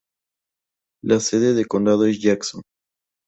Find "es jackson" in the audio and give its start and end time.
2.07-2.63